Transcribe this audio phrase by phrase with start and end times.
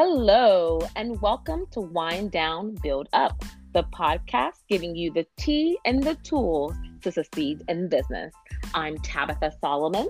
[0.00, 6.00] Hello, and welcome to Wind Down, Build Up, the podcast giving you the tea and
[6.00, 8.32] the tools to succeed in business.
[8.74, 10.08] I'm Tabitha Solomon.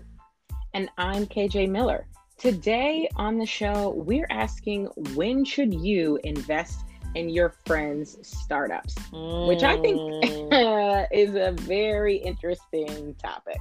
[0.75, 2.07] And I'm KJ Miller.
[2.37, 6.85] Today on the show, we're asking when should you invest
[7.15, 9.49] in your friends' startups, mm.
[9.49, 11.07] which I think mm.
[11.13, 13.61] is a very interesting topic.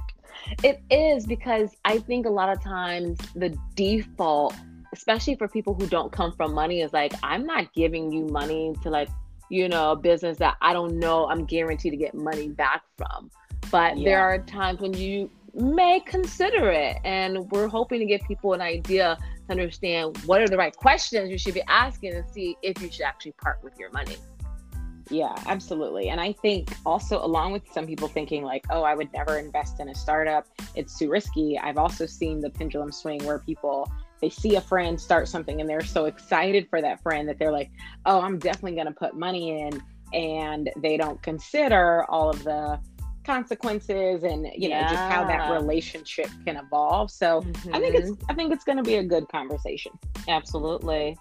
[0.62, 4.54] It is because I think a lot of times the default
[4.98, 8.74] especially for people who don't come from money is like i'm not giving you money
[8.82, 9.08] to like
[9.48, 13.30] you know a business that i don't know i'm guaranteed to get money back from
[13.70, 14.04] but yeah.
[14.04, 18.60] there are times when you may consider it and we're hoping to give people an
[18.60, 19.16] idea
[19.46, 22.90] to understand what are the right questions you should be asking and see if you
[22.90, 24.16] should actually part with your money
[25.10, 26.10] yeah, absolutely.
[26.10, 29.80] And I think also, along with some people thinking, like, oh, I would never invest
[29.80, 31.58] in a startup, it's too risky.
[31.58, 35.68] I've also seen the pendulum swing where people they see a friend start something and
[35.68, 37.70] they're so excited for that friend that they're like,
[38.06, 39.82] oh, I'm definitely going to put money in.
[40.12, 42.80] And they don't consider all of the
[43.24, 44.80] consequences and you yeah.
[44.80, 47.74] know just how that relationship can evolve so mm-hmm.
[47.74, 49.92] i think it's i think it's going to be a good conversation
[50.28, 51.14] absolutely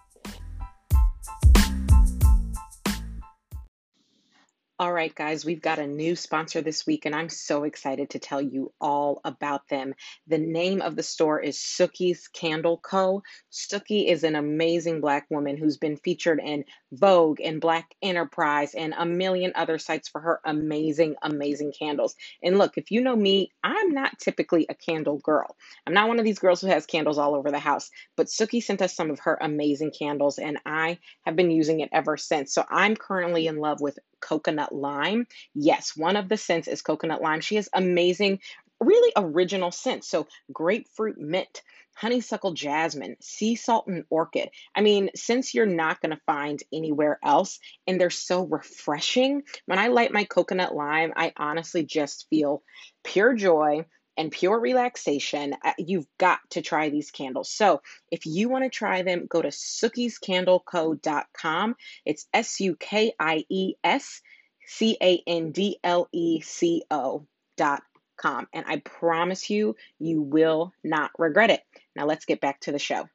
[4.80, 8.20] All right, guys, we've got a new sponsor this week, and I'm so excited to
[8.20, 9.95] tell you all about them.
[10.28, 13.23] The name of the store is Sukie's Candle Co.
[13.52, 18.94] Sukie is an amazing Black woman who's been featured in Vogue and Black Enterprise and
[18.95, 22.16] a million other sites for her amazing, amazing candles.
[22.44, 25.55] And look, if you know me, I'm not typically a candle girl.
[25.88, 28.61] I'm not one of these girls who has candles all over the house, but Sookie
[28.61, 32.53] sent us some of her amazing candles, and I have been using it ever since.
[32.53, 35.27] So I'm currently in love with coconut lime.
[35.53, 37.41] Yes, one of the scents is coconut lime.
[37.41, 38.39] She has amazing,
[38.79, 40.07] really original scents.
[40.07, 41.61] So grapefruit mint,
[41.95, 44.49] honeysuckle jasmine, sea salt and orchid.
[44.75, 49.80] I mean, since you're not going to find anywhere else and they're so refreshing, when
[49.80, 52.61] I light my coconut lime, I honestly just feel
[53.03, 53.86] pure joy
[54.17, 57.52] and pure relaxation, uh, you've got to try these candles.
[57.52, 61.76] So if you want to try them, go to sukiescandleco.com.
[62.05, 64.22] It's S U K I E S
[64.66, 67.83] C A N D L E C O dot
[68.17, 68.48] com.
[68.54, 71.61] And I promise you, you will not regret it.
[71.95, 73.08] Now let's get back to the show.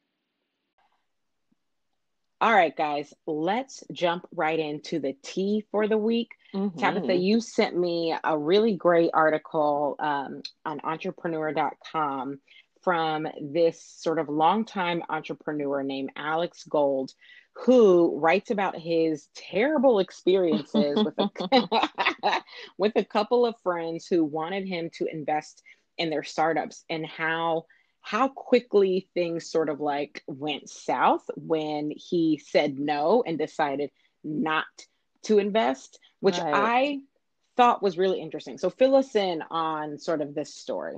[2.42, 6.30] All right, guys, let's jump right into the tea for the week.
[6.52, 6.76] Mm-hmm.
[6.76, 12.40] Tabitha, you sent me a really great article um, on entrepreneur.com
[12.82, 17.12] from this sort of longtime entrepreneur named Alex Gold,
[17.64, 21.30] who writes about his terrible experiences with a,
[22.76, 25.62] with a couple of friends who wanted him to invest
[25.96, 27.66] in their startups and how
[28.02, 33.90] how quickly things sort of like went south when he said no and decided
[34.24, 34.66] not
[35.22, 36.52] to invest, which right.
[36.54, 36.98] I
[37.56, 38.58] thought was really interesting.
[38.58, 40.96] So fill us in on sort of this story.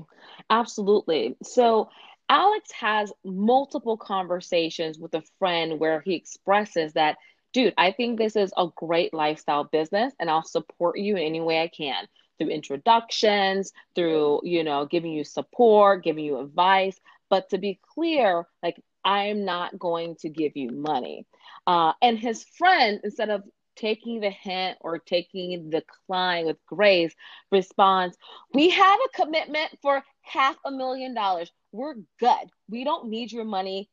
[0.49, 1.37] Absolutely.
[1.43, 1.91] So
[2.29, 7.17] Alex has multiple conversations with a friend where he expresses that,
[7.53, 11.41] dude, I think this is a great lifestyle business and I'll support you in any
[11.41, 12.07] way I can
[12.39, 16.99] through introductions, through, you know, giving you support, giving you advice.
[17.31, 21.27] But to be clear, like, I'm not going to give you money.
[21.67, 23.43] Uh, and his friend, instead of
[23.77, 27.15] taking the hint or taking the decline with grace,
[27.51, 28.17] responds,
[28.53, 31.51] We have a commitment for half a million dollars.
[31.73, 32.51] We're good.
[32.69, 33.91] We don't need your money.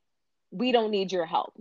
[0.52, 1.54] We don't need your help.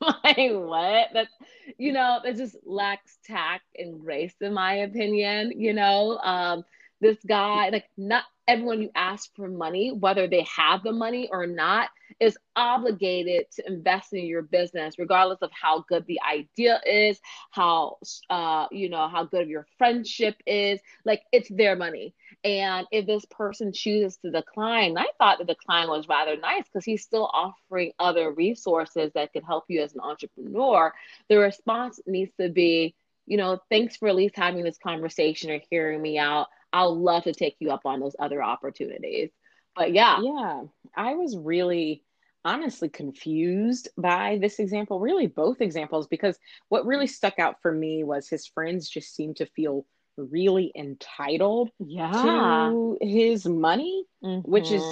[0.24, 1.08] like what?
[1.12, 1.32] That's
[1.78, 6.18] you know that just lacks tact and grace in my opinion you know?
[6.18, 6.64] Um
[7.00, 11.46] this guy like not everyone you ask for money whether they have the money or
[11.46, 17.20] not is obligated to invest in your business regardless of how good the idea is
[17.50, 17.98] how
[18.30, 20.80] uh you know how good your friendship is.
[21.04, 25.88] Like it's their money and if this person chooses to decline, I thought the decline
[25.88, 30.00] was rather nice because he's still offering other resources that could help you as an
[30.00, 30.92] entrepreneur.
[31.28, 32.94] The response needs to be,
[33.26, 36.46] you know, thanks for at least having this conversation or hearing me out.
[36.72, 39.30] I'll love to take you up on those other opportunities.
[39.74, 40.20] But yeah.
[40.22, 40.62] Yeah.
[40.96, 42.04] I was really
[42.44, 48.04] honestly confused by this example, really both examples, because what really stuck out for me
[48.04, 49.84] was his friends just seemed to feel
[50.18, 52.10] really entitled yeah.
[52.10, 54.50] to his money, mm-hmm.
[54.50, 54.82] which is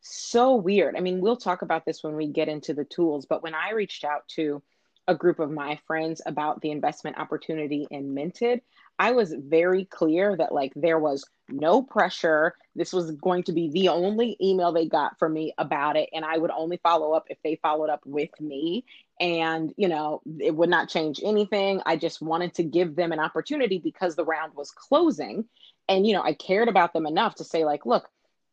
[0.00, 0.96] so weird.
[0.96, 3.72] I mean, we'll talk about this when we get into the tools, but when I
[3.72, 4.62] reached out to
[5.08, 8.60] a group of my friends about the investment opportunity in Mented,
[8.98, 12.54] I was very clear that like there was no pressure.
[12.76, 16.08] This was going to be the only email they got from me about it.
[16.12, 18.84] And I would only follow up if they followed up with me.
[19.20, 21.80] And, you know, it would not change anything.
[21.84, 25.46] I just wanted to give them an opportunity because the round was closing.
[25.88, 28.08] And, you know, I cared about them enough to say, like, look,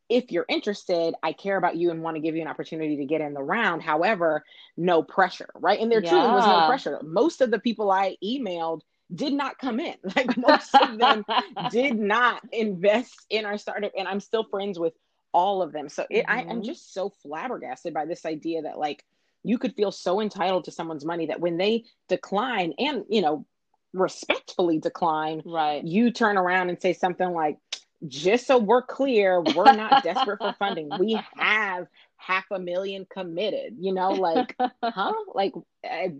[0.09, 3.05] if you're interested, I care about you and want to give you an opportunity to
[3.05, 3.83] get in the round.
[3.83, 4.43] However,
[4.75, 5.79] no pressure, right?
[5.79, 6.09] And there yeah.
[6.09, 6.99] truly was no pressure.
[7.03, 8.81] Most of the people I emailed
[9.13, 9.95] did not come in.
[10.15, 11.23] Like most of them
[11.71, 13.91] did not invest in our startup.
[13.97, 14.93] And I'm still friends with
[15.31, 15.89] all of them.
[15.89, 16.49] So it, mm-hmm.
[16.49, 19.03] I, I'm just so flabbergasted by this idea that like
[19.43, 23.45] you could feel so entitled to someone's money that when they decline and, you know,
[23.93, 27.57] respectfully decline, right, you turn around and say something like,
[28.07, 30.89] just so we're clear, we're not desperate for funding.
[30.99, 31.87] We have
[32.17, 35.13] half a million committed, you know, like, huh?
[35.33, 35.53] Like,
[35.83, 36.13] I,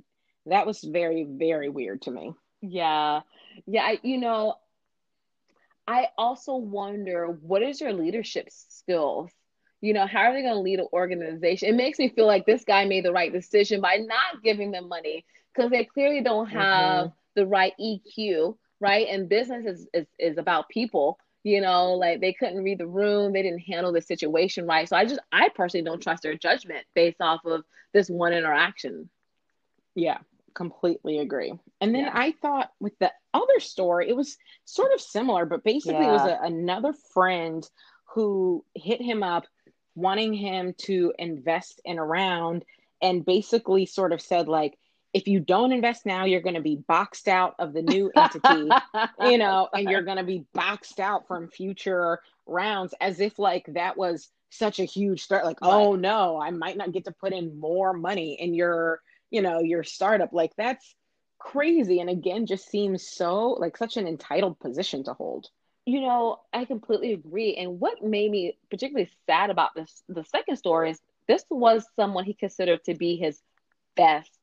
[0.45, 2.33] that was very, very weird to me.
[2.61, 3.21] Yeah.
[3.65, 3.83] Yeah.
[3.83, 4.55] I, you know,
[5.87, 9.31] I also wonder what is your leadership skills?
[9.81, 11.69] You know, how are they going to lead an organization?
[11.69, 14.89] It makes me feel like this guy made the right decision by not giving them
[14.89, 17.13] money because they clearly don't have mm-hmm.
[17.35, 19.07] the right EQ, right?
[19.09, 23.33] And business is, is, is about people you know like they couldn't read the room
[23.33, 26.86] they didn't handle the situation right so i just i personally don't trust their judgment
[26.94, 27.63] based off of
[27.94, 29.09] this one interaction
[29.95, 30.18] yeah
[30.53, 32.12] completely agree and then yeah.
[32.13, 36.09] i thought with the other story it was sort of similar but basically yeah.
[36.09, 37.69] it was a, another friend
[38.13, 39.45] who hit him up
[39.95, 42.65] wanting him to invest in a round
[43.01, 44.77] and basically sort of said like
[45.13, 48.69] if you don't invest now, you're going to be boxed out of the new entity,
[49.21, 53.65] you know, and you're going to be boxed out from future rounds as if like
[53.73, 55.45] that was such a huge start.
[55.45, 55.71] Like, right.
[55.71, 59.01] oh no, I might not get to put in more money in your,
[59.31, 60.31] you know, your startup.
[60.31, 60.95] Like that's
[61.39, 62.00] crazy.
[62.00, 65.47] And again, just seems so like such an entitled position to hold.
[65.85, 67.55] You know, I completely agree.
[67.55, 72.25] And what made me particularly sad about this, the second story is this was someone
[72.25, 73.41] he considered to be his
[73.95, 74.38] best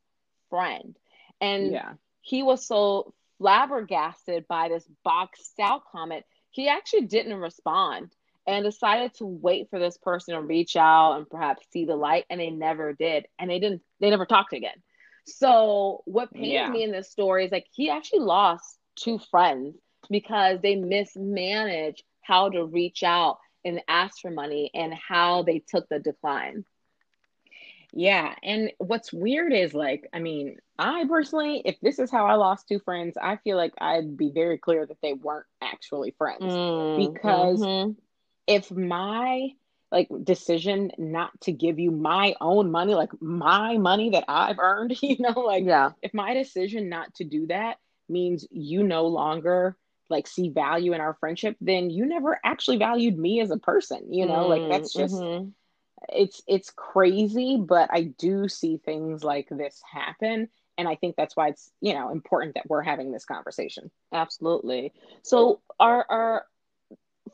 [0.51, 0.97] friend.
[1.41, 1.93] And yeah.
[2.23, 8.13] he was so flabbergasted by this boxed out comment, he actually didn't respond
[8.47, 12.25] and decided to wait for this person to reach out and perhaps see the light
[12.31, 14.83] and they never did and they didn't they never talked again
[15.27, 16.71] so what pains yeah.
[16.71, 19.77] me in this story is like he actually lost two friends
[20.09, 25.89] because they mismanaged how to reach out and ask for money and how they took
[25.89, 26.65] the decline
[27.97, 28.35] yeah.
[28.43, 32.69] And what's weird is like, I mean, I personally, if this is how I lost
[32.69, 36.43] two friends, I feel like I'd be very clear that they weren't actually friends.
[36.43, 37.93] Mm, because mm-hmm.
[38.47, 39.49] if my
[39.91, 44.99] like decision not to give you my own money, like my money that I've earned,
[45.03, 45.93] you know, like yeah.
[46.03, 47.79] if my decision not to do that
[48.11, 49.75] means you no longer
[50.11, 54.13] like see value in our friendship, then you never actually valued me as a person,
[54.13, 55.49] you know, mm, like that's just mm-hmm
[56.09, 60.49] it's it's crazy, but I do see things like this happen.
[60.79, 63.91] And I think that's why it's, you know, important that we're having this conversation.
[64.13, 64.93] Absolutely.
[65.23, 66.47] So our our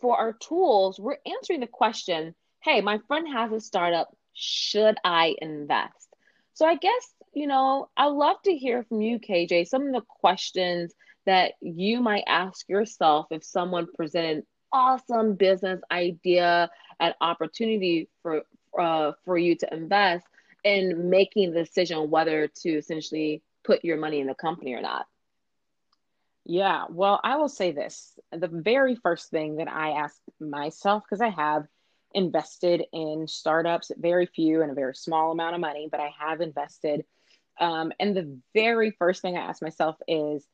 [0.01, 5.35] for our tools, we're answering the question, hey, my friend has a startup, should I
[5.41, 6.09] invest?
[6.55, 10.03] So I guess, you know, I'd love to hear from you, KJ, some of the
[10.03, 10.95] questions
[11.27, 18.43] that you might ask yourself if someone presented awesome business idea and opportunity for
[18.79, 20.27] uh, for you to invest
[20.65, 25.07] in making the decision whether to essentially put your money in the company or not?
[26.45, 28.19] Yeah, well, I will say this.
[28.33, 31.67] The very first thing that I ask myself, because I have
[32.15, 36.41] invested in startups, very few and a very small amount of money, but I have
[36.41, 37.05] invested.
[37.61, 40.45] Um, and the very first thing I ask myself is,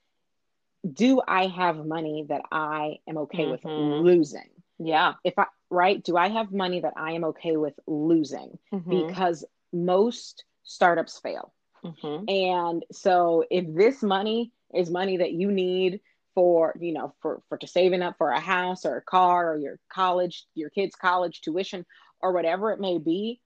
[0.91, 3.51] do I have money that I am okay mm-hmm.
[3.51, 4.49] with losing?
[4.79, 5.15] Yeah.
[5.25, 8.59] If I right, do I have money that I am okay with losing?
[8.73, 9.07] Mm-hmm.
[9.07, 11.53] Because most startups fail.
[11.85, 12.29] Mm-hmm.
[12.29, 16.01] And so if this money is money that you need
[16.35, 19.57] for, you know, for for to saving up for a house or a car or
[19.57, 21.85] your college, your kids' college tuition
[22.21, 23.41] or whatever it may be,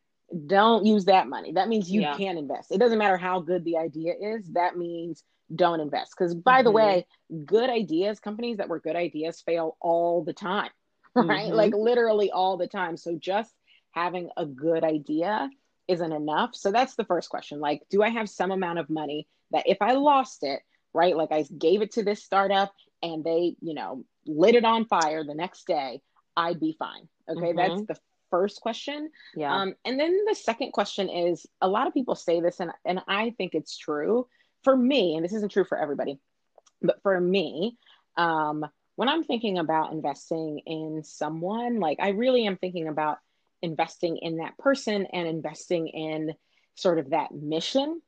[0.46, 1.52] don't use that money.
[1.52, 2.16] That means you yeah.
[2.16, 2.72] can invest.
[2.72, 4.50] It doesn't matter how good the idea is.
[4.52, 6.14] That means don't invest.
[6.16, 6.64] Because by mm-hmm.
[6.64, 7.06] the way,
[7.44, 10.70] good ideas, companies that were good ideas fail all the time.
[11.14, 11.46] right?
[11.48, 11.54] Mm-hmm.
[11.54, 12.96] Like literally all the time.
[12.96, 13.52] So just
[13.90, 15.50] having a good idea
[15.88, 16.54] isn't enough.
[16.54, 17.60] So that's the first question.
[17.60, 20.60] Like, do I have some amount of money that if I lost it,
[20.94, 21.16] right?
[21.16, 25.24] Like I gave it to this startup and they, you know, lit it on fire
[25.24, 26.00] the next day,
[26.36, 27.08] I'd be fine.
[27.28, 27.52] Okay.
[27.52, 27.56] Mm-hmm.
[27.56, 27.96] That's the
[28.30, 29.10] first question.
[29.36, 29.54] Yeah.
[29.54, 33.00] Um, and then the second question is a lot of people say this and, and
[33.06, 34.26] I think it's true.
[34.62, 36.18] For me, and this isn't true for everybody,
[36.80, 37.76] but for me,
[38.16, 38.64] um,
[38.96, 43.18] when I'm thinking about investing in someone, like I really am thinking about
[43.62, 46.34] investing in that person and investing in
[46.74, 48.02] sort of that mission.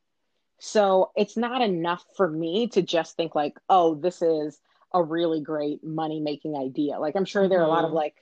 [0.59, 4.59] So it's not enough for me to just think like, oh, this is
[4.93, 6.99] a really great money making idea.
[6.99, 7.97] Like I'm sure there are a lot of mm-hmm.
[7.97, 8.15] like,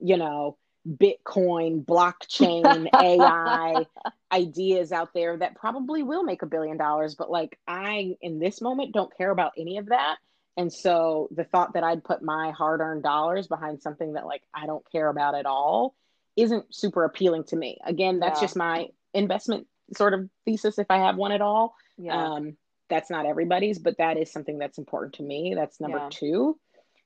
[0.00, 3.86] you know, Bitcoin, blockchain, AI
[4.36, 7.14] ideas out there that probably will make a billion dollars.
[7.14, 10.16] But like, I, in this moment, don't care about any of that.
[10.56, 14.42] And so the thought that I'd put my hard earned dollars behind something that like
[14.54, 15.94] I don't care about at all
[16.36, 17.78] isn't super appealing to me.
[17.84, 18.44] Again, that's yeah.
[18.44, 19.66] just my investment
[19.96, 21.74] sort of thesis if I have one at all.
[21.98, 22.16] Yeah.
[22.16, 22.56] Um,
[22.88, 25.54] that's not everybody's, but that is something that's important to me.
[25.56, 26.08] That's number yeah.
[26.10, 26.58] two.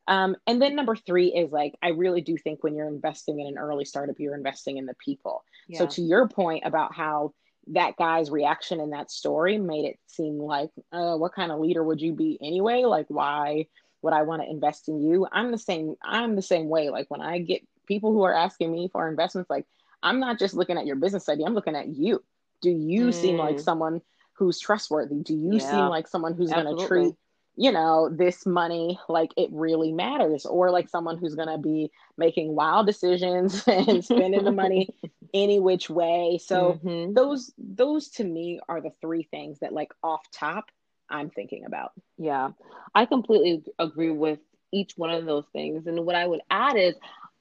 [0.06, 3.46] Um, and then number three is like, I really do think when you're investing in
[3.46, 5.44] an early startup, you're investing in the people.
[5.70, 5.78] Yeah.
[5.78, 7.32] So to your point about how
[7.68, 11.84] that guy's reaction in that story made it seem like, uh, what kind of leader
[11.84, 12.82] would you be anyway?
[12.84, 13.66] Like, why
[14.02, 15.26] would I want to invest in you?
[15.30, 15.94] I'm the same.
[16.02, 16.90] I'm the same way.
[16.90, 19.66] Like when I get people who are asking me for investments, like
[20.02, 21.46] I'm not just looking at your business idea.
[21.46, 22.22] I'm looking at you.
[22.62, 23.14] Do you mm.
[23.14, 23.60] seem like mm.
[23.60, 24.00] someone
[24.34, 25.22] who's trustworthy?
[25.22, 25.70] Do you yeah.
[25.70, 27.14] seem like someone who's going to treat
[27.56, 31.90] you know, this money like it really matters, or like someone who's going to be
[32.16, 34.88] making wild decisions and spending the money
[35.34, 36.40] any which way.
[36.42, 37.14] So mm-hmm.
[37.14, 40.70] those those to me are the three things that like off top
[41.08, 41.92] I'm thinking about.
[42.18, 42.50] Yeah.
[42.94, 44.38] I completely agree with
[44.72, 45.86] each one of those things.
[45.86, 46.94] And what I would add is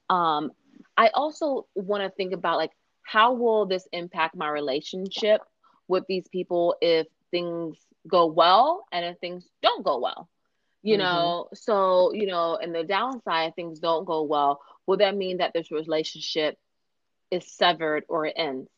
[0.08, 0.52] um
[0.96, 5.40] I also want to think about like how will this impact my relationship
[5.88, 10.28] with these people if things go well and if things don't go well
[10.82, 11.02] you mm-hmm.
[11.02, 15.52] know so you know and the downside things don't go well will that mean that
[15.52, 16.58] this relationship
[17.30, 18.68] is severed or it ends.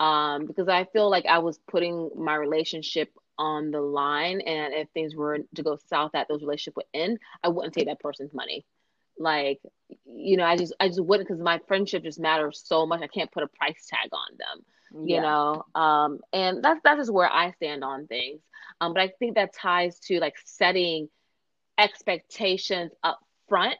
[0.00, 4.88] Um because i feel like i was putting my relationship on the line and if
[4.90, 8.32] things were to go south that those relationship would end i wouldn't take that person's
[8.32, 8.64] money.
[9.18, 9.60] Like
[10.04, 13.08] you know i just i just wouldn't because my friendship just matters so much i
[13.08, 14.64] can't put a price tag on them
[15.04, 15.22] you yeah.
[15.22, 15.64] know?
[15.74, 18.40] Um and that's that's just where i stand on things.
[18.80, 21.08] Um but i think that ties to like setting
[21.76, 23.76] expectations up front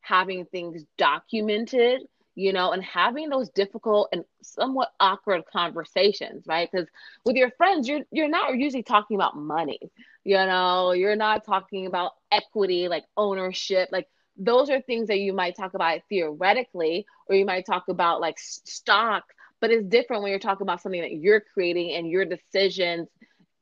[0.00, 2.02] having things documented
[2.34, 6.88] you know and having those difficult and somewhat awkward conversations right because
[7.24, 9.78] with your friends you're you're not usually talking about money
[10.24, 15.32] you know you're not talking about equity like ownership like those are things that you
[15.32, 19.24] might talk about theoretically or you might talk about like stock
[19.60, 23.08] but it's different when you're talking about something that you're creating and your decisions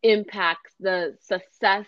[0.03, 1.87] impact the success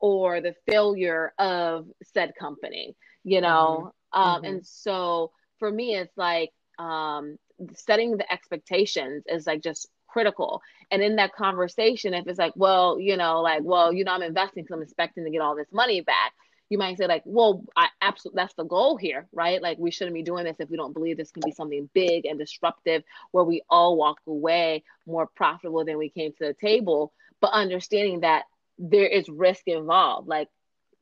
[0.00, 3.88] or the failure of said company you know mm-hmm.
[4.14, 4.44] Um, mm-hmm.
[4.44, 6.50] and so for me it's like
[6.80, 7.36] um,
[7.74, 10.60] setting the expectations is like just critical.
[10.90, 14.22] And in that conversation if it's like well you know like well you know i'm
[14.22, 16.32] investing because i'm expecting to get all this money back
[16.68, 19.62] you might say like well i absolutely that's the goal here right?
[19.62, 22.26] Like we shouldn't be doing this if we don't believe this can be something big
[22.26, 27.12] and disruptive where we all walk away more profitable than we came to the table.
[27.40, 28.44] But understanding that
[28.78, 30.48] there is risk involved like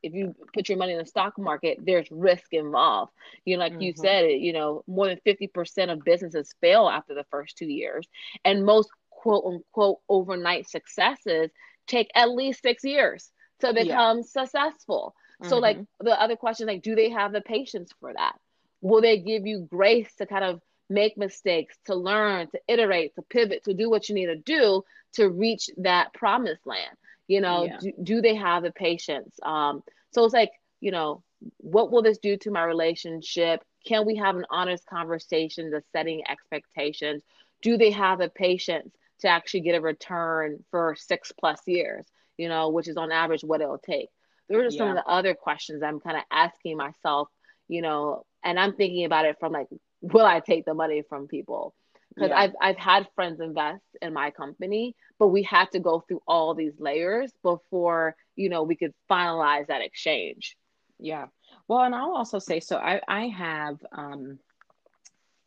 [0.03, 3.13] if you put your money in the stock market there's risk involved
[3.45, 3.83] you know like mm-hmm.
[3.83, 7.67] you said it you know more than 50% of businesses fail after the first two
[7.67, 8.07] years
[8.45, 11.51] and most quote unquote overnight successes
[11.87, 13.31] take at least six years
[13.61, 14.25] to become yeah.
[14.25, 15.15] successful
[15.45, 15.63] so mm-hmm.
[15.63, 18.37] like the other question, like, do they have the patience for that?
[18.83, 23.23] Will they give you grace to kind of make mistakes, to learn, to iterate, to
[23.23, 24.83] pivot, to do what you need to do
[25.15, 26.97] to reach that promised land?
[27.31, 27.79] You know, yeah.
[27.79, 29.39] do, do they have the patience?
[29.45, 31.23] Um, so it's like, you know,
[31.59, 33.63] what will this do to my relationship?
[33.87, 37.23] Can we have an honest conversation, the setting expectations?
[37.63, 42.05] Do they have the patience to actually get a return for six plus years?
[42.37, 44.09] You know, which is on average what it'll take.
[44.49, 47.29] Those are some of the other questions I'm kind of asking myself,
[47.69, 49.69] you know, and I'm thinking about it from like,
[50.01, 51.75] will I take the money from people?
[52.15, 52.39] Because yeah.
[52.39, 56.55] I've I've had friends invest in my company, but we had to go through all
[56.55, 60.57] these layers before you know we could finalize that exchange.
[60.99, 61.27] Yeah.
[61.69, 62.77] Well, and I'll also say so.
[62.77, 64.39] I I have um,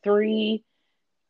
[0.04, 0.64] three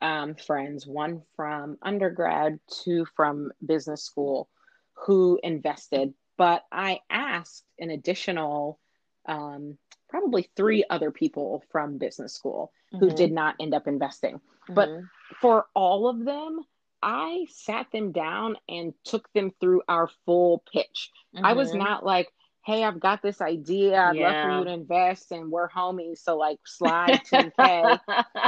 [0.01, 4.49] um, friends, one from undergrad, two from business school,
[4.93, 8.79] who invested but I asked an additional,
[9.27, 9.77] um,
[10.09, 13.05] probably three other people from business school mm-hmm.
[13.05, 14.35] who did not end up investing.
[14.35, 14.73] Mm-hmm.
[14.73, 14.89] But
[15.39, 16.61] for all of them,
[17.01, 21.11] I sat them down and took them through our full pitch.
[21.35, 21.45] Mm-hmm.
[21.45, 21.79] I was mm-hmm.
[21.79, 22.29] not like,
[22.65, 23.99] hey, I've got this idea.
[23.99, 24.27] I'd yeah.
[24.27, 26.19] love for you to invest and we're homies.
[26.19, 27.99] So like slide 10K.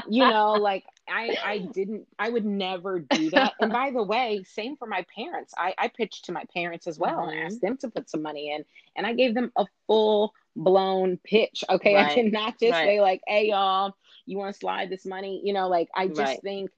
[0.10, 3.54] you know, like I I didn't I would never do that.
[3.60, 5.54] and by the way, same for my parents.
[5.58, 7.32] I, I pitched to my parents as well mm-hmm.
[7.32, 8.64] and asked them to put some money in.
[8.96, 11.66] And I gave them a full blown pitch.
[11.70, 11.96] Okay.
[11.96, 12.12] Right.
[12.12, 12.86] I did not just right.
[12.86, 15.42] say like, hey y'all, you want to slide this money?
[15.44, 16.42] You know, like I just right.
[16.42, 16.72] think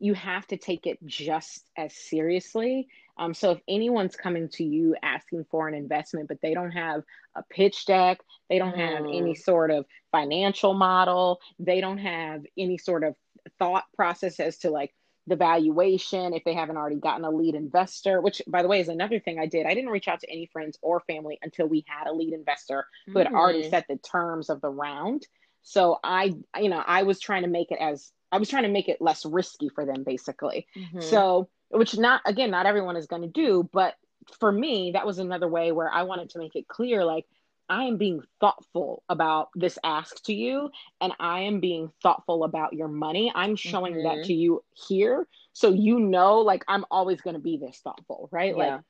[0.00, 4.96] you have to take it just as seriously um, so if anyone's coming to you
[5.02, 7.02] asking for an investment, but they don't have
[7.34, 9.38] a pitch deck, they don't have any mm.
[9.38, 13.16] sort of financial model, they don't have any sort of
[13.58, 14.94] thought process as to like
[15.26, 18.88] the valuation, if they haven't already gotten a lead investor, which by the way is
[18.88, 19.66] another thing I did.
[19.66, 22.86] I didn't reach out to any friends or family until we had a lead investor
[23.06, 23.34] who had mm.
[23.34, 25.26] already set the terms of the round.
[25.62, 28.68] So I, you know, I was trying to make it as I was trying to
[28.68, 30.66] make it less risky for them basically.
[30.76, 31.00] Mm-hmm.
[31.00, 33.94] So which not again not everyone is going to do but
[34.38, 37.26] for me that was another way where i wanted to make it clear like
[37.68, 42.72] i am being thoughtful about this ask to you and i am being thoughtful about
[42.72, 44.18] your money i'm showing mm-hmm.
[44.18, 48.28] that to you here so you know like i'm always going to be this thoughtful
[48.32, 48.74] right yeah.
[48.74, 48.80] like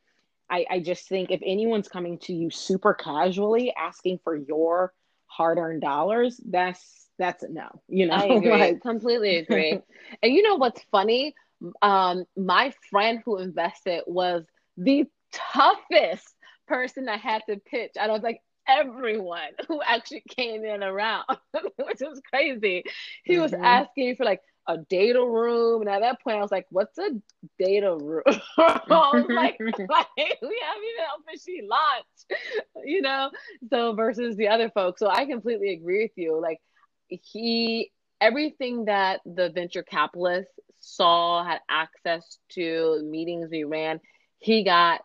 [0.51, 4.95] I, I just think if anyone's coming to you super casually asking for your
[5.29, 9.79] hard-earned dollars that's that's a no you know i agree like, completely agree
[10.23, 11.35] and you know what's funny
[11.83, 14.45] um, my friend who invested was
[14.77, 16.35] the toughest
[16.67, 17.93] person I had to pitch.
[18.01, 22.85] I was like everyone who actually came in around, which was crazy.
[23.25, 23.43] He mm-hmm.
[23.43, 26.97] was asking for like a data room, and at that point, I was like, "What's
[26.99, 27.11] a
[27.59, 28.23] data room?"
[28.59, 33.31] I was like, like, "We haven't even officially launched," you know.
[33.71, 36.41] So versus the other folks, so I completely agree with you.
[36.41, 36.61] Like
[37.09, 44.01] he everything that the venture capitalists saw, had access to meetings we ran,
[44.39, 45.01] he got,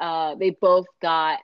[0.00, 1.40] uh, they both got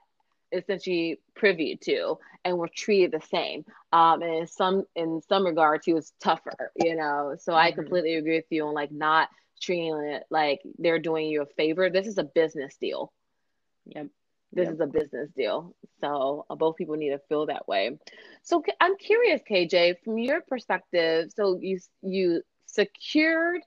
[0.51, 3.65] essentially privy to and were treated the same.
[3.91, 7.35] Um, and in some, in some regards, he was tougher, you know?
[7.39, 7.59] So mm-hmm.
[7.59, 9.29] I completely agree with you on like not
[9.61, 11.89] treating it like they're doing you a favor.
[11.89, 13.11] This is a business deal.
[13.85, 14.07] Yep
[14.51, 14.73] this yep.
[14.73, 15.75] is a business deal.
[16.01, 17.97] So uh, both people need to feel that way.
[18.41, 21.31] So I'm curious, KJ, from your perspective.
[21.35, 23.61] So you you secured,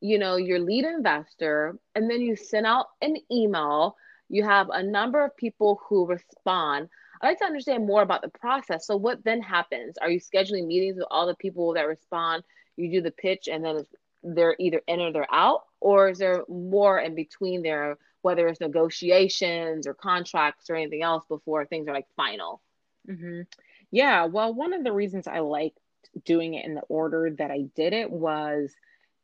[0.00, 3.96] you know, your lead investor, and then you sent out an email.
[4.28, 6.88] You have a number of people who respond.
[7.20, 8.86] I'd like to understand more about the process.
[8.86, 9.96] So what then happens?
[9.98, 12.44] Are you scheduling meetings with all the people that respond?
[12.76, 13.86] You do the pitch, and then
[14.22, 17.98] they're either in or they're out, or is there more in between there?
[18.22, 22.60] whether it's negotiations or contracts or anything else before things are like final.
[23.08, 23.42] Mm-hmm.
[23.90, 25.78] Yeah, well, one of the reasons I liked
[26.24, 28.74] doing it in the order that I did it was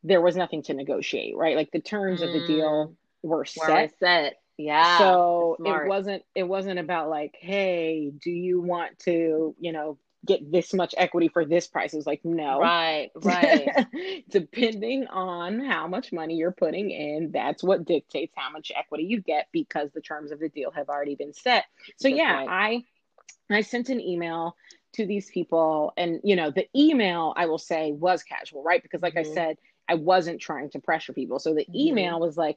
[0.03, 1.57] there was nothing to negotiate, right?
[1.57, 2.27] Like the terms mm.
[2.27, 2.95] of the deal mm.
[3.23, 3.99] were set.
[3.99, 4.41] set.
[4.57, 4.99] Yeah.
[4.99, 10.51] So it wasn't it wasn't about like, hey, do you want to, you know, get
[10.51, 11.93] this much equity for this price.
[11.93, 12.59] It was like, no.
[12.59, 13.87] Right, right.
[14.31, 19.21] Depending on how much money you're putting in, that's what dictates how much equity you
[19.21, 21.65] get because the terms of the deal have already been set.
[21.99, 22.85] So that's yeah, right.
[23.51, 24.57] I I sent an email
[24.95, 28.83] to these people and you know, the email I will say was casual, right?
[28.83, 29.31] Because like mm-hmm.
[29.31, 31.39] I said, I wasn't trying to pressure people.
[31.39, 31.77] So the mm-hmm.
[31.77, 32.57] email was like,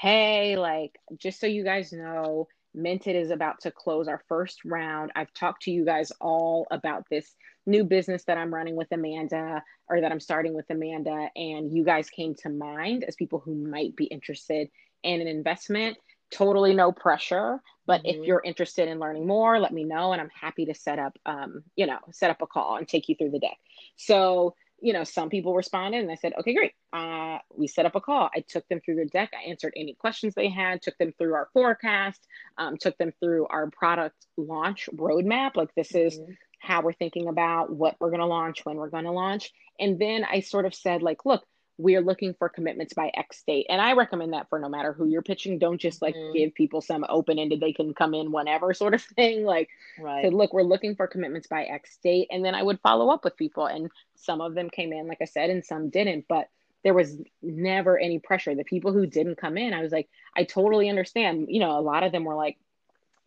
[0.00, 5.12] "Hey, like just so you guys know, Mented is about to close our first round.
[5.14, 7.34] I've talked to you guys all about this
[7.66, 11.84] new business that I'm running with Amanda or that I'm starting with Amanda, and you
[11.84, 14.70] guys came to mind as people who might be interested
[15.02, 15.98] in an investment.
[16.30, 18.20] Totally no pressure, but mm-hmm.
[18.20, 21.18] if you're interested in learning more, let me know, and I'm happy to set up,
[21.26, 23.58] um, you know, set up a call and take you through the deck.
[23.96, 26.72] So you know, some people responded and I said, okay, great.
[26.92, 28.30] Uh, we set up a call.
[28.34, 29.32] I took them through the deck.
[29.34, 32.26] I answered any questions they had, took them through our forecast,
[32.58, 35.56] um, took them through our product launch roadmap.
[35.56, 36.32] Like, this is mm-hmm.
[36.58, 39.52] how we're thinking about what we're going to launch, when we're going to launch.
[39.78, 41.44] And then I sort of said, like, look,
[41.80, 43.66] we're looking for commitments by X date.
[43.68, 45.58] And I recommend that for no matter who you're pitching.
[45.58, 46.32] Don't just like mm.
[46.34, 49.44] give people some open ended, they can come in whenever sort of thing.
[49.44, 50.24] Like, right.
[50.24, 52.28] Said, look, we're looking for commitments by X date.
[52.30, 53.66] And then I would follow up with people.
[53.66, 56.26] And some of them came in, like I said, and some didn't.
[56.28, 56.48] But
[56.84, 58.54] there was never any pressure.
[58.54, 61.46] The people who didn't come in, I was like, I totally understand.
[61.48, 62.58] You know, a lot of them were like,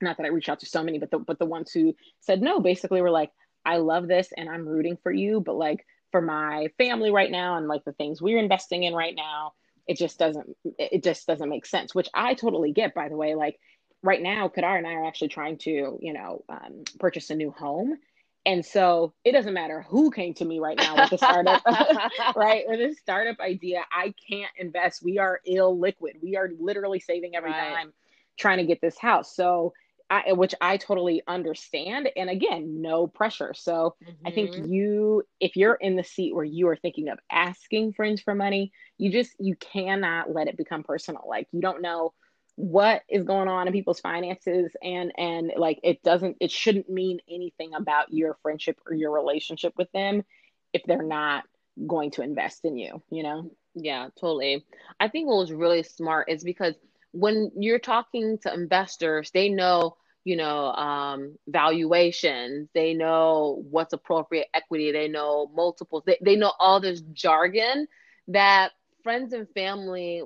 [0.02, 2.42] not that I reached out to so many, but the but the ones who said
[2.42, 3.32] no basically were like,
[3.66, 7.58] I love this and I'm rooting for you, but like for my family right now
[7.58, 9.54] and like the things we're investing in right now
[9.88, 13.34] it just doesn't it just doesn't make sense which i totally get by the way.
[13.34, 13.60] Like
[14.04, 17.50] right now kadar and i are actually trying to you know um, purchase a new
[17.50, 17.98] home.
[18.46, 21.64] And so it doesn't matter who came to me right now with the startup
[22.36, 22.66] right?
[22.68, 25.04] With this startup idea i can't invest.
[25.04, 26.22] We are illiquid.
[26.22, 27.74] We are literally saving every right.
[27.74, 27.94] dime
[28.38, 29.36] trying to get this house.
[29.36, 29.74] So
[30.14, 32.10] I, which I totally understand.
[32.16, 33.54] And again, no pressure.
[33.56, 34.28] So mm-hmm.
[34.28, 34.72] I think mm-hmm.
[34.72, 38.72] you, if you're in the seat where you are thinking of asking friends for money,
[38.98, 41.24] you just, you cannot let it become personal.
[41.28, 42.14] Like you don't know
[42.56, 47.18] what is going on in people's finances and and like it doesn't it shouldn't mean
[47.28, 50.24] anything about your friendship or your relationship with them
[50.72, 51.46] if they're not
[51.88, 54.64] going to invest in you you know yeah totally
[55.00, 56.76] i think what was really smart is because
[57.12, 64.48] when you're talking to investors they know you know um, valuations they know what's appropriate
[64.54, 67.88] equity they know multiples they, they know all this jargon
[68.28, 68.72] that
[69.04, 70.24] friends and family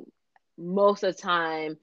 [0.58, 1.78] most of the time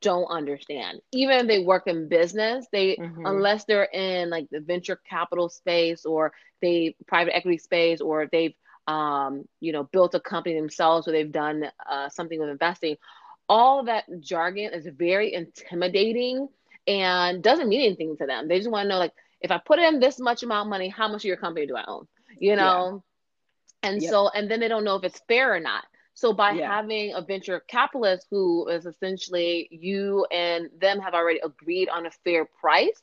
[0.00, 1.00] don't understand.
[1.12, 3.26] Even if they work in business, they mm-hmm.
[3.26, 8.54] unless they're in like the venture capital space or they private equity space or they've
[8.86, 12.96] um, you know built a company themselves or they've done uh, something with investing,
[13.48, 16.48] all that jargon is very intimidating
[16.86, 18.48] and doesn't mean anything to them.
[18.48, 20.88] They just want to know like if I put in this much amount of money,
[20.88, 22.06] how much of your company do I own?
[22.38, 23.02] You know.
[23.82, 23.90] Yeah.
[23.90, 24.10] And yep.
[24.10, 25.84] so, and then they don't know if it's fair or not.
[26.14, 26.70] So by yeah.
[26.70, 32.10] having a venture capitalist who is essentially you and them have already agreed on a
[32.10, 33.00] fair price,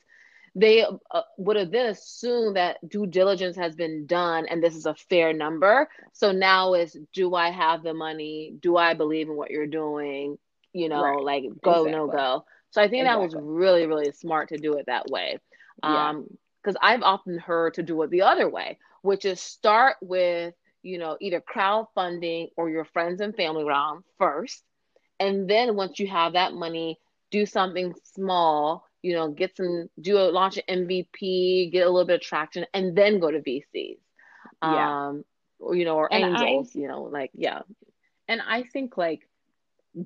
[0.56, 4.86] they uh, would have then assumed that due diligence has been done and this is
[4.86, 5.90] a fair number.
[6.14, 8.54] So now is do I have the money?
[8.60, 10.38] Do I believe in what you're doing?
[10.74, 11.24] You know, right.
[11.24, 11.92] like go exactly.
[11.92, 12.46] no go.
[12.72, 13.28] So I think exactly.
[13.28, 15.40] that was really really smart to do it that way.
[15.84, 16.10] Yeah.
[16.10, 16.28] Um
[16.62, 20.98] because I've often heard to do it the other way, which is start with you
[20.98, 24.64] know, either crowdfunding or your friends and family round first.
[25.20, 27.00] And then once you have that money,
[27.32, 32.08] do something small, you know, get some, do a launch an MVP, get a little
[32.08, 33.98] bit of traction, and then go to VCs.
[34.62, 35.08] Yeah.
[35.08, 35.26] Um,
[35.60, 37.62] or, you know, or and angels, I, you know, like, yeah.
[38.28, 39.28] And I think like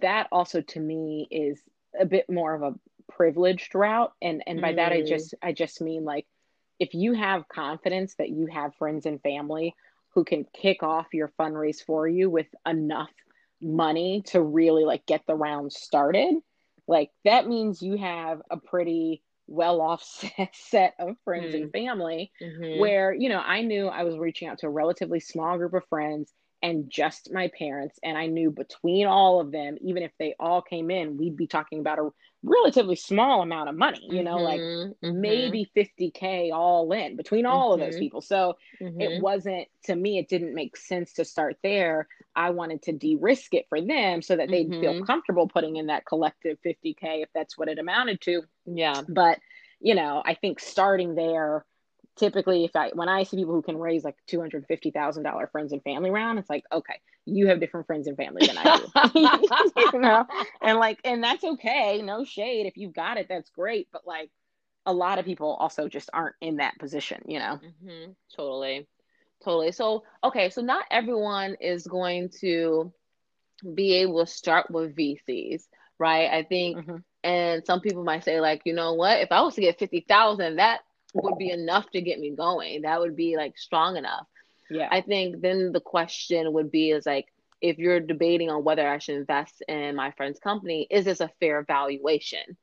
[0.02, 1.62] that also to me is
[2.00, 2.76] a bit more of a
[3.12, 4.14] privileged route.
[4.22, 4.76] And, and by mm.
[4.78, 5.08] that, I mm.
[5.08, 6.26] just, I just mean like,
[6.80, 9.76] if you have confidence that you have friends and family
[10.14, 13.12] who can kick off your fundraise for you with enough
[13.62, 16.36] money to really like get the round started
[16.88, 20.04] like that means you have a pretty well off
[20.54, 21.64] set of friends mm.
[21.64, 22.80] and family mm-hmm.
[22.80, 25.86] where you know i knew i was reaching out to a relatively small group of
[25.90, 28.00] friends and just my parents.
[28.04, 31.46] And I knew between all of them, even if they all came in, we'd be
[31.46, 32.10] talking about a
[32.42, 35.22] relatively small amount of money, you know, mm-hmm, like mm-hmm.
[35.22, 37.82] maybe 50K all in between all mm-hmm.
[37.82, 38.04] of those mm-hmm.
[38.04, 38.22] people.
[38.22, 39.22] So it mm-hmm.
[39.22, 42.08] wasn't, to me, it didn't make sense to start there.
[42.34, 45.04] I wanted to de risk it for them so that they'd feel mm-hmm.
[45.04, 48.44] comfortable putting in that collective 50K if that's what it amounted to.
[48.66, 49.02] Yeah.
[49.08, 49.40] But,
[49.82, 51.66] you know, I think starting there,
[52.16, 55.24] typically if I when I see people who can raise like two hundred fifty thousand
[55.24, 58.58] dollar friends and family round, it's like okay, you have different friends and family than
[58.58, 60.26] I do, you know,
[60.62, 62.66] and like and that's okay, no shade.
[62.66, 63.88] If you've got it, that's great.
[63.92, 64.30] But like
[64.86, 67.60] a lot of people also just aren't in that position, you know.
[67.64, 68.12] Mm-hmm.
[68.36, 68.88] Totally,
[69.44, 69.72] totally.
[69.72, 72.94] So okay, so not everyone is going to
[73.74, 75.64] be able to start with VCs,
[75.98, 76.30] right?
[76.32, 76.78] I think.
[76.78, 76.98] Mm-hmm.
[77.26, 79.22] And some people might say, like, you know what?
[79.22, 80.82] If I was to get fifty thousand, that
[81.14, 82.82] would be enough to get me going.
[82.82, 84.28] That would be like strong enough.
[84.70, 84.88] Yeah.
[84.92, 87.28] I think then the question would be is like
[87.62, 91.32] if you're debating on whether I should invest in my friend's company, is this a
[91.40, 92.58] fair valuation?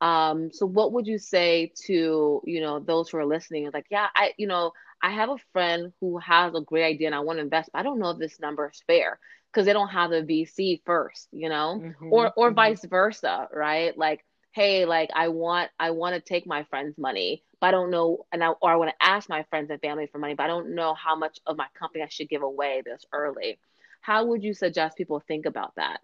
[0.00, 3.70] Um, so what would you say to, you know, those who are listening?
[3.72, 7.14] Like, yeah, I, you know, I have a friend who has a great idea and
[7.14, 9.18] I want to invest, but I don't know if this number is fair
[9.52, 12.56] because they don't have the VC first, you know, mm-hmm, or or mm-hmm.
[12.56, 13.96] vice versa, right?
[13.96, 17.90] Like, hey, like I want I want to take my friend's money, but I don't
[17.90, 20.44] know, and I, or I want to ask my friends and family for money, but
[20.44, 23.58] I don't know how much of my company I should give away this early.
[24.00, 26.00] How would you suggest people think about that?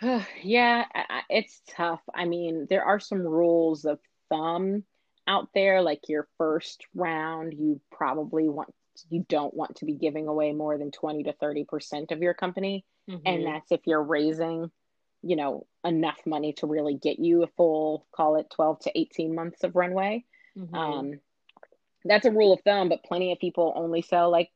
[0.42, 0.84] yeah,
[1.28, 2.02] it's tough.
[2.14, 3.98] I mean, there are some rules of
[4.30, 4.84] thumb
[5.26, 5.82] out there.
[5.82, 8.72] Like your first round, you probably want
[9.10, 12.32] you don't want to be giving away more than 20 to 30 percent of your
[12.32, 13.20] company mm-hmm.
[13.26, 14.70] and that's if you're raising
[15.26, 19.34] you know enough money to really get you a full call it 12 to 18
[19.34, 20.24] months of runway
[20.56, 20.74] mm-hmm.
[20.74, 21.20] um,
[22.04, 24.50] that's a rule of thumb but plenty of people only sell like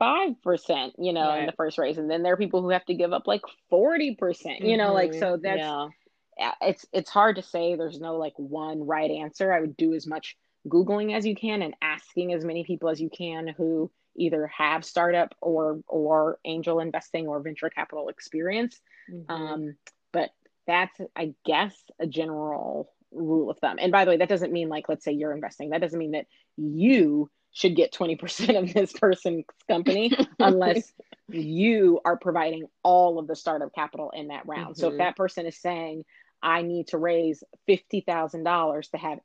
[0.00, 1.40] 5% you know right.
[1.40, 3.42] in the first raise and then there are people who have to give up like
[3.72, 4.78] 40% you mm-hmm.
[4.78, 5.42] know like so mm-hmm.
[5.42, 6.52] that's yeah.
[6.60, 10.06] it's it's hard to say there's no like one right answer i would do as
[10.06, 10.36] much
[10.68, 14.84] googling as you can and asking as many people as you can who either have
[14.84, 19.30] startup or or angel investing or venture capital experience mm-hmm.
[19.30, 19.76] um,
[20.12, 20.30] but
[20.66, 24.68] that's i guess a general rule of thumb and by the way that doesn't mean
[24.68, 28.92] like let's say you're investing that doesn't mean that you should get 20% of this
[28.92, 30.92] person's company unless
[31.28, 34.80] you are providing all of the startup capital in that round mm-hmm.
[34.80, 34.98] so if mm-hmm.
[34.98, 36.04] that person is saying
[36.44, 39.18] I need to raise $50,000 to have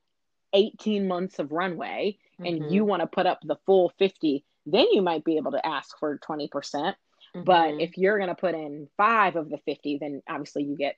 [0.53, 2.45] 18 months of runway mm-hmm.
[2.45, 5.65] and you want to put up the full 50, then you might be able to
[5.65, 6.51] ask for 20%.
[6.51, 6.95] percent
[7.35, 10.63] mm hmm But if you're going to put in five of the 50, then obviously
[10.63, 10.95] you get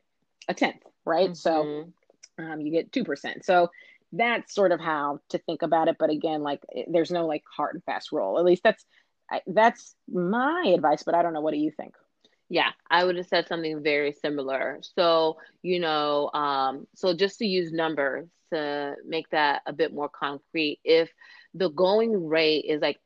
[0.48, 1.32] a tenth, right?
[1.32, 1.34] Mm-hmm.
[1.34, 1.92] So
[2.40, 3.44] um, you get 2%.
[3.44, 3.70] So
[4.14, 5.98] that's sort of how to think about it.
[6.00, 8.40] But again, like there's no like hard and fast rule.
[8.40, 8.86] At least that's
[9.48, 11.04] that's my advice.
[11.04, 11.42] But I don't know.
[11.42, 11.96] What do you think?
[12.50, 14.80] Yeah, I would have said something very similar.
[14.98, 20.10] So, you know, um, so just to use numbers to make that a bit more
[20.10, 21.10] concrete, if
[21.54, 23.00] the going rate is like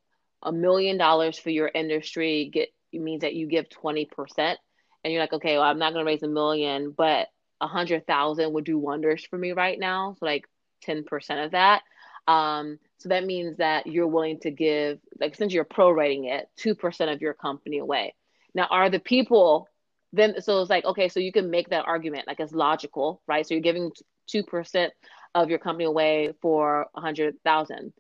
[0.46, 5.34] a million dollars for your industry, get means that you give 20%, and you're like,
[5.34, 7.28] okay, well, I'm not gonna raise a million, but
[7.60, 10.16] a hundred thousand would do wonders for me right now.
[10.18, 10.46] So like
[10.86, 11.82] 10% of that.
[12.28, 17.14] Um, so that means that you're willing to give, like, since you're prorating it, 2%
[17.14, 18.16] of your company away.
[18.54, 19.68] Now, are the people
[20.14, 20.42] then?
[20.42, 23.46] So it's like, okay, so you can make that argument, like, it's logical, right?
[23.46, 23.92] So you're giving
[24.34, 24.90] 2%
[25.36, 27.94] of your company away for a 100,000.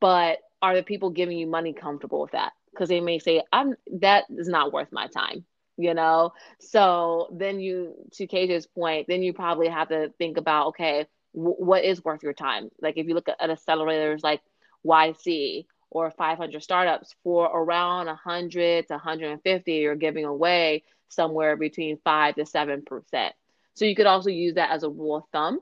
[0.00, 2.52] But are the people giving you money comfortable with that?
[2.70, 5.44] Because they may say, I'm that is not worth my time,
[5.76, 6.32] you know?
[6.60, 11.56] So then you, to KJ's point, then you probably have to think about, okay, w-
[11.58, 12.70] what is worth your time?
[12.80, 14.40] Like if you look at, at accelerators like
[14.84, 22.34] YC or 500 startups for around 100 to 150 you're giving away somewhere between 5
[22.34, 23.32] to 7%
[23.74, 25.60] so you could also use that as a rule of thumb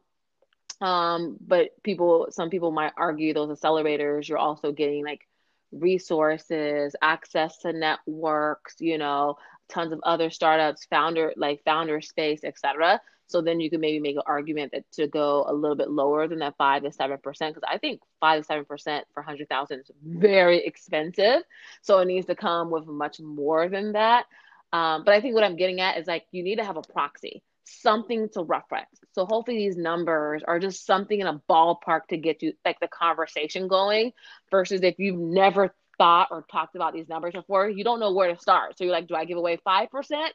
[0.82, 5.26] um, but people some people might argue those accelerators you're also getting like
[5.70, 9.36] resources access to networks you know
[9.70, 13.00] tons of other startups founder like founder space etc
[13.32, 16.28] so then you can maybe make an argument that to go a little bit lower
[16.28, 19.48] than that five to seven percent because I think five to seven percent for hundred
[19.48, 21.42] thousand is very expensive.
[21.80, 24.26] So it needs to come with much more than that.
[24.72, 26.82] Um, but I think what I'm getting at is like you need to have a
[26.82, 29.00] proxy, something to reference.
[29.12, 32.88] So hopefully these numbers are just something in a ballpark to get you like the
[32.88, 34.12] conversation going.
[34.50, 38.34] Versus if you've never thought or talked about these numbers before, you don't know where
[38.34, 38.76] to start.
[38.76, 40.34] So you're like, do I give away five percent?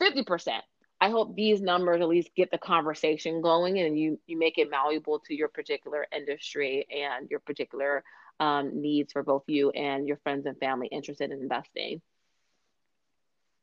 [0.00, 0.60] 50%.
[1.00, 4.70] I hope these numbers at least get the conversation going and you you make it
[4.70, 8.04] malleable to your particular industry and your particular
[8.38, 12.02] um, needs for both you and your friends and family interested in investing.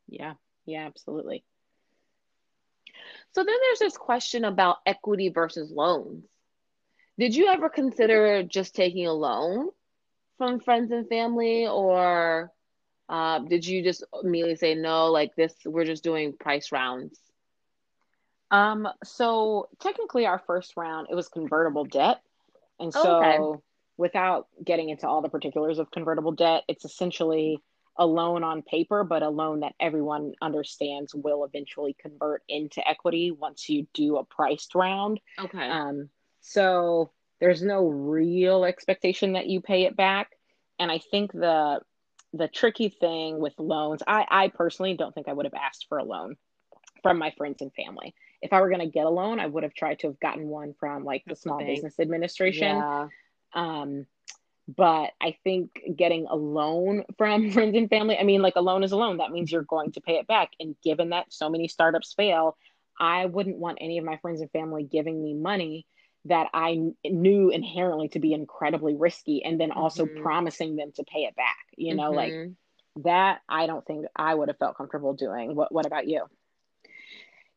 [0.07, 0.33] Yeah,
[0.65, 1.43] yeah, absolutely.
[3.33, 6.25] So then there's this question about equity versus loans.
[7.19, 9.69] Did you ever consider just taking a loan
[10.37, 12.51] from friends and family or
[13.09, 17.17] uh, did you just immediately say no like this we're just doing price rounds
[18.51, 22.21] um, so technically our first round it was convertible debt.
[22.79, 23.61] And so okay.
[23.97, 27.61] without getting into all the particulars of convertible debt, it's essentially
[27.97, 33.31] a loan on paper, but a loan that everyone understands will eventually convert into equity
[33.31, 35.19] once you do a priced round.
[35.39, 35.69] Okay.
[35.69, 36.09] Um,
[36.41, 40.31] so there's no real expectation that you pay it back.
[40.79, 41.81] And I think the
[42.33, 45.97] the tricky thing with loans, I, I personally don't think I would have asked for
[45.97, 46.35] a loan
[47.01, 49.63] from my friends and family if I were going to get a loan, I would
[49.63, 52.77] have tried to have gotten one from like the Small Business Administration.
[52.77, 53.07] Yeah.
[53.53, 54.05] Um,
[54.67, 58.83] but I think getting a loan from friends and family, I mean, like a loan
[58.83, 59.17] is a loan.
[59.17, 60.51] That means you're going to pay it back.
[60.59, 62.57] And given that so many startups fail,
[62.99, 65.85] I wouldn't want any of my friends and family giving me money
[66.25, 70.21] that I knew inherently to be incredibly risky and then also mm-hmm.
[70.21, 71.57] promising them to pay it back.
[71.77, 72.15] You know, mm-hmm.
[72.15, 75.55] like that I don't think I would have felt comfortable doing.
[75.55, 76.25] What what about you?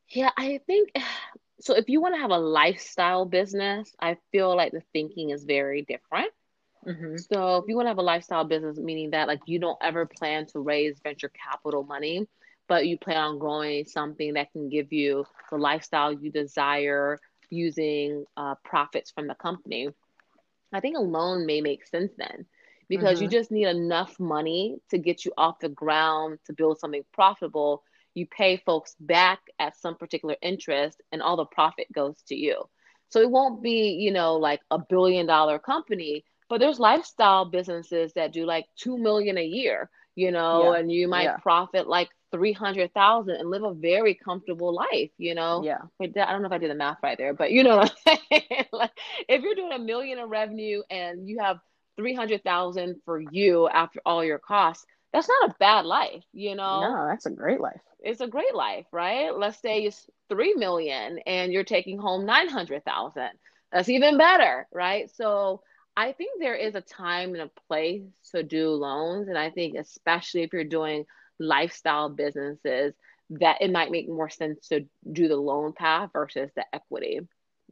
[0.08, 0.90] Yeah, I think
[1.60, 1.74] so.
[1.74, 5.82] If you want to have a lifestyle business, I feel like the thinking is very
[5.82, 6.30] different.
[6.86, 7.16] Mm-hmm.
[7.32, 10.06] So if you want to have a lifestyle business, meaning that like you don't ever
[10.06, 12.26] plan to raise venture capital money,
[12.68, 18.24] but you plan on growing something that can give you the lifestyle you desire using
[18.36, 19.88] uh, profits from the company,
[20.72, 22.46] I think a loan may make sense then
[22.88, 23.24] because mm-hmm.
[23.24, 27.82] you just need enough money to get you off the ground to build something profitable
[28.14, 32.62] you pay folks back at some particular interest and all the profit goes to you.
[33.08, 38.12] So it won't be, you know, like a billion dollar company, but there's lifestyle businesses
[38.14, 40.80] that do like 2 million a year, you know, yeah.
[40.80, 41.36] and you might yeah.
[41.36, 45.62] profit like 300,000 and live a very comfortable life, you know?
[45.64, 45.78] Yeah.
[46.00, 47.78] I don't know if I did the math right there, but you know
[48.72, 48.90] like
[49.28, 51.58] if you're doing a million in revenue and you have
[51.96, 56.80] 300,000 for you after all your costs, that's not a bad life, you know?
[56.80, 59.36] No, that's a great life it's a great life, right?
[59.36, 63.30] Let's say it's three million and you're taking home nine hundred thousand.
[63.72, 65.10] That's even better, right?
[65.14, 65.62] So
[65.96, 69.76] I think there is a time and a place to do loans, and I think
[69.76, 71.04] especially if you're doing
[71.38, 72.94] lifestyle businesses,
[73.30, 77.20] that it might make more sense to do the loan path versus the equity.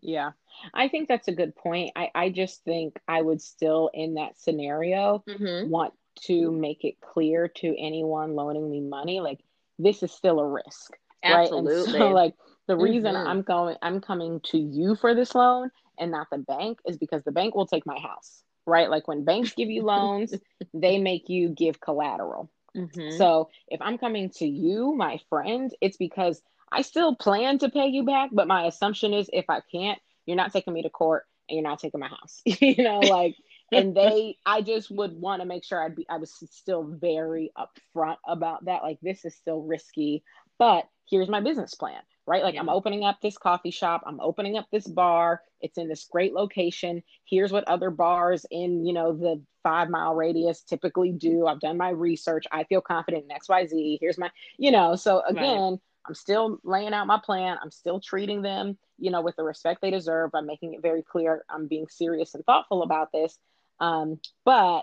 [0.00, 0.32] Yeah,
[0.72, 1.92] I think that's a good point.
[1.96, 5.68] I, I just think I would still, in that scenario, mm-hmm.
[5.68, 9.40] want to make it clear to anyone loaning me money, like
[9.78, 11.72] this is still a risk, Absolutely.
[11.72, 11.84] right?
[11.84, 12.34] And so, like
[12.66, 13.28] the reason mm-hmm.
[13.28, 17.22] I'm going, I'm coming to you for this loan and not the bank is because
[17.24, 18.90] the bank will take my house, right?
[18.90, 20.34] Like when banks give you loans,
[20.74, 22.50] they make you give collateral.
[22.76, 23.16] Mm-hmm.
[23.16, 27.86] So if I'm coming to you, my friend, it's because I still plan to pay
[27.88, 31.24] you back, but my assumption is if I can't, you're not taking me to court
[31.48, 32.42] and you're not taking my house.
[32.44, 33.36] you know, like
[33.72, 37.52] and they I just would want to make sure I'd be I was still very
[37.56, 38.82] upfront about that.
[38.82, 40.22] Like this is still risky,
[40.58, 42.42] but here's my business plan, right?
[42.42, 42.60] Like yeah.
[42.60, 45.42] I'm opening up this coffee shop, I'm opening up this bar.
[45.60, 47.02] It's in this great location.
[47.24, 51.46] Here's what other bars in, you know, the five mile radius typically do.
[51.46, 52.44] I've done my research.
[52.52, 53.98] I feel confident in XYZ.
[54.00, 55.78] Here's my, you know, so again, right.
[56.06, 57.56] I'm still laying out my plan.
[57.62, 61.02] I'm still treating them, you know, with the respect they deserve by making it very
[61.02, 63.38] clear I'm being serious and thoughtful about this.
[63.80, 64.82] Um, but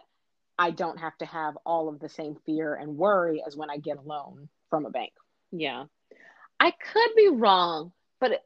[0.57, 3.77] I don't have to have all of the same fear and worry as when I
[3.77, 5.11] get a loan from a bank.
[5.51, 5.85] Yeah.
[6.59, 8.43] I could be wrong, but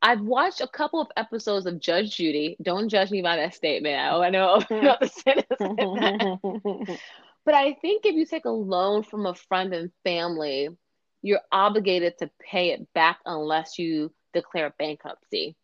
[0.00, 2.56] I've watched a couple of episodes of Judge Judy.
[2.62, 3.96] Don't judge me by that statement.
[4.12, 7.00] Oh, I know not the sentence.
[7.44, 10.68] but I think if you take a loan from a friend and family,
[11.22, 15.56] you're obligated to pay it back unless you declare bankruptcy.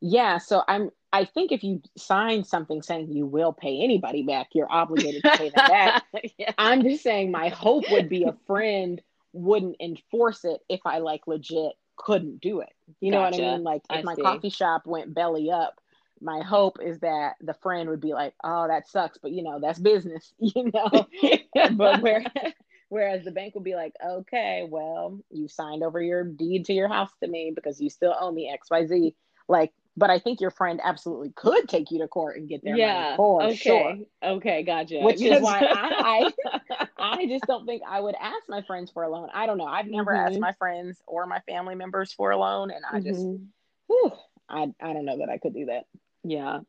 [0.00, 4.48] Yeah, so I'm I think if you sign something saying you will pay anybody back,
[4.52, 6.04] you're obligated to pay them back.
[6.38, 6.52] yeah.
[6.58, 9.00] I'm just saying my hope would be a friend
[9.36, 12.72] wouldn't enforce it if I like legit couldn't do it.
[13.00, 13.40] You know gotcha.
[13.40, 13.64] what I mean?
[13.64, 14.22] Like if I my see.
[14.22, 15.80] coffee shop went belly up,
[16.20, 19.60] my hope is that the friend would be like, "Oh, that sucks, but you know,
[19.60, 21.06] that's business." You know,
[21.76, 22.24] but where
[22.88, 26.88] whereas the bank would be like, "Okay, well, you signed over your deed to your
[26.88, 29.14] house to me because you still owe me X, Y, Z."
[29.48, 32.76] Like but I think your friend absolutely could take you to court and get their
[32.76, 33.56] yeah, money for okay.
[33.56, 33.96] sure.
[34.22, 34.98] Okay, gotcha.
[35.00, 36.30] Which is why I,
[36.78, 39.28] I, I just don't think I would ask my friends for a loan.
[39.32, 39.64] I don't know.
[39.64, 40.32] I've never mm-hmm.
[40.32, 43.44] asked my friends or my family members for a loan, and I just, mm-hmm.
[43.86, 44.12] whew,
[44.48, 45.84] I I don't know that I could do that.
[46.22, 46.60] Yeah.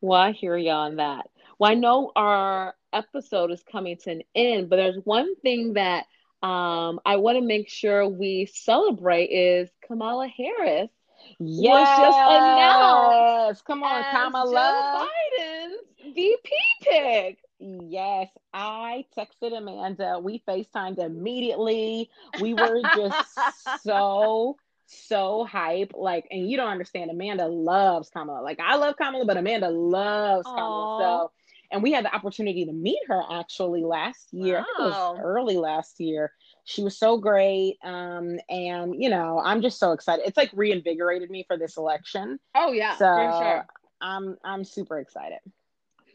[0.00, 1.28] Well, I hear you on that.
[1.58, 6.06] Well, I know our episode is coming to an end, but there's one thing that
[6.42, 10.90] um, I want to make sure we celebrate is Kamala Harris
[11.38, 11.72] yes.
[11.72, 13.64] was just announced.
[13.64, 14.52] Come on, Kamala.
[14.52, 15.08] Joe
[15.40, 16.50] Biden's VP
[16.82, 17.38] pick.
[17.58, 20.18] Yes, I texted Amanda.
[20.20, 22.10] We FaceTimed immediately.
[22.40, 23.38] We were just
[23.82, 24.56] so
[24.86, 25.92] so hype.
[25.94, 27.10] Like, and you don't understand.
[27.10, 28.42] Amanda loves Kamala.
[28.42, 30.54] Like, I love Kamala, but Amanda loves Aww.
[30.54, 30.98] Kamala.
[31.02, 31.32] So,
[31.70, 34.58] and we had the opportunity to meet her actually last year.
[34.58, 34.84] Wow.
[34.84, 36.32] It was early last year
[36.64, 40.26] she was so great um and you know i'm just so excited.
[40.26, 42.38] It's like reinvigorated me for this election.
[42.54, 43.66] Oh yeah so sure.
[44.00, 45.40] I'm i'm super excited.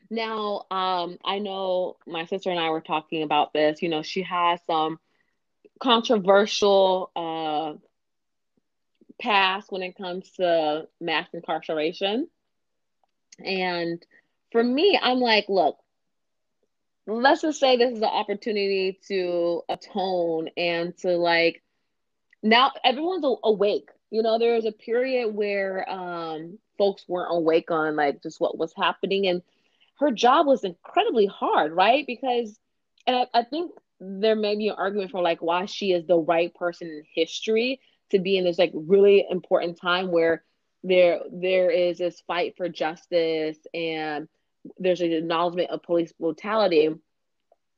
[0.10, 3.81] Now um i know my sister and i were talking about this.
[3.81, 4.99] You know she has some
[5.79, 7.73] controversial uh
[9.19, 12.27] past when it comes to mass incarceration.
[13.43, 14.03] And
[14.51, 15.77] for me i'm like look
[17.08, 21.63] let's just say this is an opportunity to atone and to like
[22.43, 23.89] now everyone's awake.
[24.12, 28.58] You know there was a period where um folks weren't awake on like just what
[28.58, 29.41] was happening and
[30.00, 32.06] her job was incredibly hard right?
[32.06, 32.60] Because
[33.08, 36.17] and I, I think there may be an argument for like why she is the
[36.17, 37.80] right person in history
[38.12, 40.43] to be in this like really important time where
[40.84, 44.28] there there is this fight for justice and
[44.77, 46.89] there's an acknowledgement of police brutality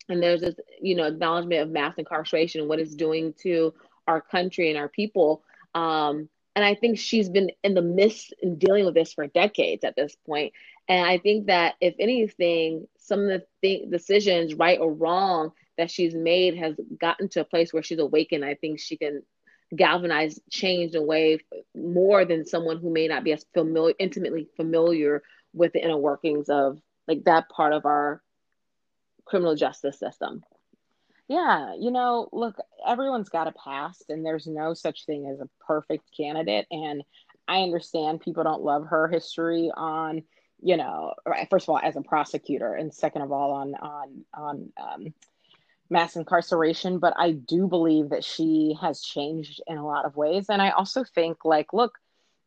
[0.10, 3.74] and there's this you know acknowledgement of mass incarceration what it's doing to
[4.08, 5.44] our country and our people.
[5.76, 9.84] Um, and i think she's been in the midst in dealing with this for decades
[9.84, 10.54] at this point.
[10.88, 15.90] And i think that if anything some of the th- decisions right or wrong that
[15.90, 18.44] she's made has gotten to a place where she's awakened.
[18.44, 19.24] I think she can
[19.76, 21.40] galvanize change in a way
[21.74, 25.24] more than someone who may not be as familiar intimately familiar
[25.54, 28.22] with the inner workings of like that part of our
[29.26, 30.44] criminal justice system.
[31.28, 35.50] Yeah, you know, look, everyone's got a past, and there's no such thing as a
[35.66, 36.66] perfect candidate.
[36.72, 37.04] And
[37.48, 40.24] I understand people don't love her history on,
[40.60, 41.14] you know,
[41.52, 45.14] first of all, as a prosecutor, and second of all, on on on um,
[45.92, 46.98] mass incarceration.
[46.98, 50.72] But I do believe that she has changed in a lot of ways, and I
[50.72, 52.00] also think, like, look,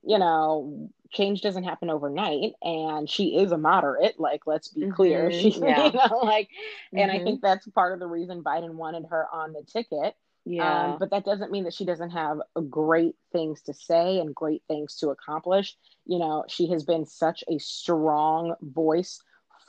[0.04, 5.28] you know, change doesn't happen overnight and she is a moderate like let's be clear
[5.28, 5.84] mm-hmm, she yeah.
[5.84, 6.98] you know like mm-hmm.
[7.00, 7.46] and i think mm-hmm.
[7.46, 10.92] that's part of the reason biden wanted her on the ticket Yeah.
[10.92, 12.38] Um, but that doesn't mean that she doesn't have
[12.68, 15.76] great things to say and great things to accomplish.
[16.04, 19.20] You know, she has been such a strong voice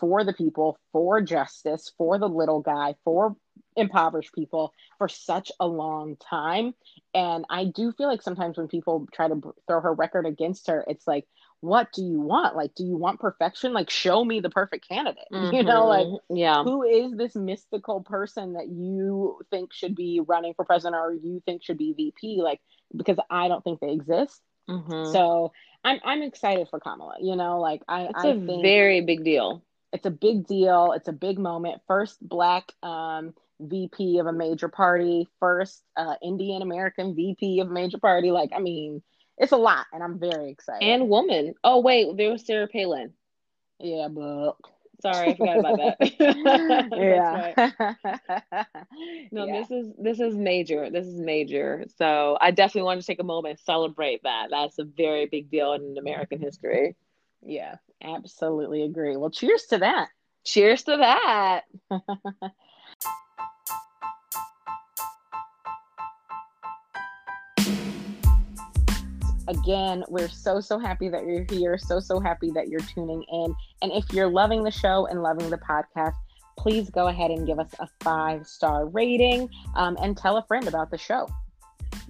[0.03, 3.37] for the people, for justice, for the little guy, for
[3.77, 6.73] impoverished people for such a long time.
[7.13, 10.83] And I do feel like sometimes when people try to throw her record against her,
[10.89, 11.25] it's like,
[11.61, 12.57] what do you want?
[12.57, 13.71] Like, do you want perfection?
[13.71, 15.23] Like, show me the perfect candidate.
[15.31, 15.55] Mm-hmm.
[15.55, 20.53] You know, like, yeah, who is this mystical person that you think should be running
[20.53, 22.41] for president or you think should be VP?
[22.43, 22.59] Like,
[22.93, 24.41] because I don't think they exist.
[24.69, 25.13] Mm-hmm.
[25.13, 27.15] So I'm I'm excited for Kamala.
[27.21, 29.63] You know, like I, it's I a think very big deal.
[29.93, 30.93] It's a big deal.
[30.93, 31.81] It's a big moment.
[31.87, 37.73] First black um, VP of a major party, first uh, Indian American VP of a
[37.73, 38.31] major party.
[38.31, 39.03] Like, I mean,
[39.37, 40.83] it's a lot, and I'm very excited.
[40.85, 41.53] And woman.
[41.63, 43.13] Oh wait, there was Sarah Palin.
[43.79, 44.53] Yeah, but
[45.01, 45.97] sorry, I forgot about that.
[47.87, 48.71] yeah.
[49.31, 49.59] no, yeah.
[49.59, 50.89] this is this is major.
[50.89, 51.85] This is major.
[51.97, 54.47] So I definitely want to take a moment and celebrate that.
[54.49, 56.95] That's a very big deal in American history.
[57.45, 59.17] Yeah, absolutely agree.
[59.17, 60.09] Well, cheers to that.
[60.45, 61.63] Cheers to that.
[69.47, 71.77] Again, we're so, so happy that you're here.
[71.77, 73.53] So, so happy that you're tuning in.
[73.81, 76.15] And if you're loving the show and loving the podcast,
[76.57, 80.67] please go ahead and give us a five star rating um, and tell a friend
[80.67, 81.27] about the show.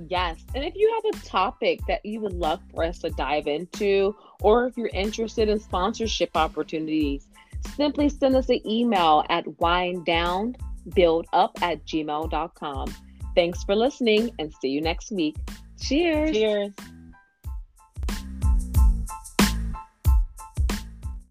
[0.07, 0.43] Yes.
[0.55, 4.15] And if you have a topic that you would love for us to dive into,
[4.41, 7.27] or if you're interested in sponsorship opportunities,
[7.75, 12.95] simply send us an email at winedownbuildup at gmail.com.
[13.35, 15.35] Thanks for listening and see you next week.
[15.79, 16.31] Cheers.
[16.31, 16.71] Cheers.